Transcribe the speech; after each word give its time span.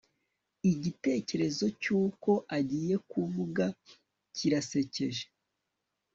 Igitekerezo 0.71 1.65
cyuko 1.81 2.31
agiye 2.57 2.95
kuvuga 3.11 3.65
kirasekeje 4.35 5.25